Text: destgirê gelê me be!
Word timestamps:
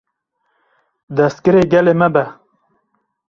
destgirê 1.15 1.63
gelê 1.71 1.93
me 1.99 2.07
be! 2.13 2.23